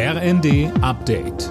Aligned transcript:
RND 0.00 0.70
Update. 0.80 1.48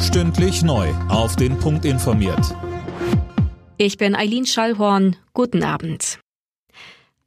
Stündlich 0.00 0.62
neu. 0.62 0.88
Auf 1.10 1.36
den 1.36 1.58
Punkt 1.58 1.84
informiert. 1.84 2.56
Ich 3.76 3.98
bin 3.98 4.14
Eileen 4.14 4.46
Schallhorn. 4.46 5.16
Guten 5.34 5.62
Abend. 5.62 6.18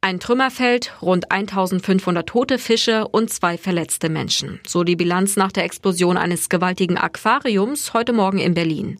Ein 0.00 0.18
Trümmerfeld, 0.18 0.94
rund 1.00 1.30
1500 1.30 2.28
tote 2.28 2.58
Fische 2.58 3.06
und 3.06 3.32
zwei 3.32 3.56
verletzte 3.56 4.08
Menschen. 4.08 4.58
So 4.66 4.82
die 4.82 4.96
Bilanz 4.96 5.36
nach 5.36 5.52
der 5.52 5.62
Explosion 5.62 6.16
eines 6.16 6.48
gewaltigen 6.48 6.98
Aquariums 6.98 7.94
heute 7.94 8.12
Morgen 8.12 8.38
in 8.38 8.54
Berlin. 8.54 8.98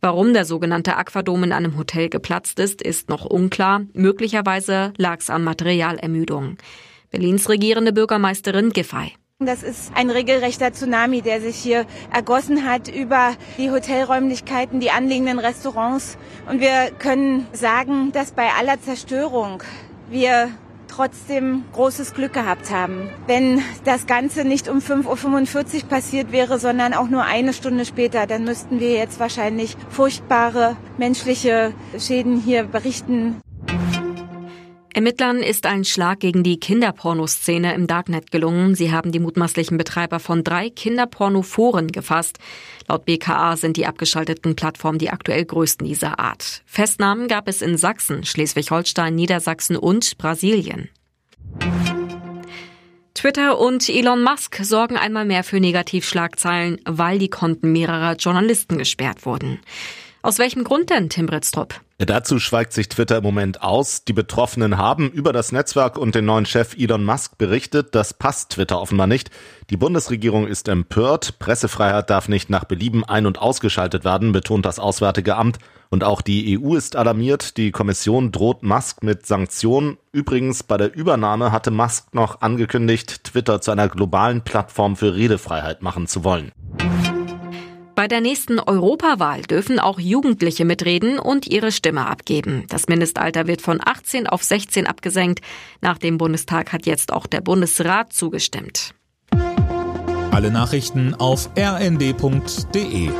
Warum 0.00 0.32
der 0.32 0.44
sogenannte 0.44 0.96
Aquadom 0.96 1.44
in 1.44 1.52
einem 1.52 1.78
Hotel 1.78 2.08
geplatzt 2.08 2.58
ist, 2.58 2.82
ist 2.82 3.08
noch 3.08 3.26
unklar. 3.26 3.82
Möglicherweise 3.92 4.92
lag 4.96 5.20
es 5.20 5.30
an 5.30 5.44
Materialermüdung. 5.44 6.56
Berlins 7.12 7.48
regierende 7.48 7.92
Bürgermeisterin 7.92 8.70
Giffey. 8.70 9.12
Das 9.38 9.62
ist 9.62 9.92
ein 9.94 10.08
regelrechter 10.08 10.72
Tsunami, 10.72 11.20
der 11.20 11.40
sich 11.40 11.56
hier 11.56 11.84
ergossen 12.12 12.64
hat 12.64 12.88
über 12.88 13.32
die 13.58 13.70
Hotelräumlichkeiten, 13.70 14.80
die 14.80 14.90
anliegenden 14.90 15.38
Restaurants. 15.38 16.16
Und 16.48 16.60
wir 16.60 16.90
können 16.98 17.46
sagen, 17.52 18.12
dass 18.12 18.32
bei 18.32 18.48
aller 18.58 18.80
Zerstörung 18.80 19.62
wir 20.08 20.48
trotzdem 20.88 21.64
großes 21.72 22.14
Glück 22.14 22.32
gehabt 22.32 22.70
haben. 22.70 23.08
Wenn 23.26 23.62
das 23.84 24.06
Ganze 24.06 24.44
nicht 24.44 24.68
um 24.68 24.78
5.45 24.78 25.82
Uhr 25.82 25.88
passiert 25.88 26.32
wäre, 26.32 26.58
sondern 26.58 26.94
auch 26.94 27.08
nur 27.08 27.24
eine 27.24 27.52
Stunde 27.52 27.84
später, 27.84 28.26
dann 28.26 28.44
müssten 28.44 28.78
wir 28.80 28.92
jetzt 28.92 29.18
wahrscheinlich 29.18 29.76
furchtbare 29.90 30.76
menschliche 30.98 31.74
Schäden 31.98 32.38
hier 32.38 32.64
berichten. 32.64 33.40
Ermittlern 34.94 35.42
ist 35.42 35.64
ein 35.64 35.84
Schlag 35.84 36.20
gegen 36.20 36.42
die 36.42 36.60
Kinderpornoszene 36.60 37.74
im 37.74 37.86
Darknet 37.86 38.30
gelungen. 38.30 38.74
Sie 38.74 38.92
haben 38.92 39.10
die 39.10 39.20
mutmaßlichen 39.20 39.78
Betreiber 39.78 40.20
von 40.20 40.44
drei 40.44 40.68
Kinderpornoforen 40.68 41.88
gefasst. 41.88 42.38
Laut 42.88 43.06
BKA 43.06 43.56
sind 43.56 43.78
die 43.78 43.86
abgeschalteten 43.86 44.54
Plattformen 44.54 44.98
die 44.98 45.08
aktuell 45.08 45.46
größten 45.46 45.86
dieser 45.86 46.18
Art. 46.18 46.62
Festnahmen 46.66 47.26
gab 47.26 47.48
es 47.48 47.62
in 47.62 47.78
Sachsen, 47.78 48.24
Schleswig-Holstein, 48.24 49.14
Niedersachsen 49.14 49.76
und 49.76 50.18
Brasilien. 50.18 50.90
Twitter 53.14 53.58
und 53.58 53.88
Elon 53.88 54.22
Musk 54.22 54.58
sorgen 54.62 54.96
einmal 54.96 55.24
mehr 55.24 55.44
für 55.44 55.60
Negativschlagzeilen, 55.60 56.80
weil 56.84 57.18
die 57.18 57.30
Konten 57.30 57.72
mehrerer 57.72 58.16
Journalisten 58.16 58.78
gesperrt 58.78 59.24
wurden. 59.24 59.60
Aus 60.24 60.38
welchem 60.38 60.62
Grund 60.62 60.88
denn, 60.90 61.08
Tim 61.08 61.26
Britztrup? 61.26 61.74
Dazu 61.98 62.38
schweigt 62.38 62.72
sich 62.72 62.88
Twitter 62.88 63.18
im 63.18 63.24
Moment 63.24 63.62
aus. 63.62 64.04
Die 64.04 64.12
Betroffenen 64.12 64.78
haben 64.78 65.10
über 65.10 65.32
das 65.32 65.50
Netzwerk 65.50 65.98
und 65.98 66.14
den 66.14 66.24
neuen 66.24 66.46
Chef 66.46 66.76
Elon 66.78 67.04
Musk 67.04 67.38
berichtet. 67.38 67.96
Das 67.96 68.14
passt 68.14 68.50
Twitter 68.50 68.80
offenbar 68.80 69.08
nicht. 69.08 69.30
Die 69.70 69.76
Bundesregierung 69.76 70.46
ist 70.46 70.68
empört. 70.68 71.40
Pressefreiheit 71.40 72.08
darf 72.08 72.28
nicht 72.28 72.50
nach 72.50 72.64
Belieben 72.64 73.04
ein- 73.04 73.26
und 73.26 73.38
ausgeschaltet 73.38 74.04
werden, 74.04 74.30
betont 74.30 74.64
das 74.64 74.78
Auswärtige 74.78 75.34
Amt. 75.34 75.58
Und 75.90 76.04
auch 76.04 76.22
die 76.22 76.58
EU 76.58 76.76
ist 76.76 76.94
alarmiert. 76.94 77.56
Die 77.56 77.72
Kommission 77.72 78.30
droht 78.30 78.62
Musk 78.62 79.02
mit 79.02 79.26
Sanktionen. 79.26 79.98
Übrigens, 80.12 80.62
bei 80.62 80.76
der 80.76 80.94
Übernahme 80.94 81.50
hatte 81.50 81.72
Musk 81.72 82.14
noch 82.14 82.42
angekündigt, 82.42 83.24
Twitter 83.24 83.60
zu 83.60 83.72
einer 83.72 83.88
globalen 83.88 84.42
Plattform 84.42 84.96
für 84.96 85.16
Redefreiheit 85.16 85.82
machen 85.82 86.06
zu 86.06 86.22
wollen. 86.22 86.52
Bei 87.94 88.08
der 88.08 88.20
nächsten 88.20 88.58
Europawahl 88.58 89.42
dürfen 89.42 89.78
auch 89.78 89.98
Jugendliche 89.98 90.64
mitreden 90.64 91.18
und 91.18 91.46
ihre 91.46 91.72
Stimme 91.72 92.06
abgeben. 92.06 92.64
Das 92.68 92.88
Mindestalter 92.88 93.46
wird 93.46 93.60
von 93.60 93.80
18 93.84 94.26
auf 94.26 94.42
16 94.42 94.86
abgesenkt. 94.86 95.40
Nach 95.80 95.98
dem 95.98 96.16
Bundestag 96.16 96.72
hat 96.72 96.86
jetzt 96.86 97.12
auch 97.12 97.26
der 97.26 97.42
Bundesrat 97.42 98.12
zugestimmt. 98.12 98.94
Alle 100.30 100.50
Nachrichten 100.50 101.14
auf 101.14 101.50
rnd.de 101.58 103.10